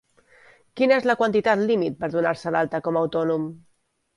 Quina 0.79 0.95
és 1.01 1.05
la 1.09 1.15
quantitat 1.19 1.61
límit 1.67 1.99
per 2.01 2.11
donar-se 2.17 2.55
d'alta 2.57 2.83
com 2.89 2.99
a 2.99 3.05
autònom? 3.07 3.47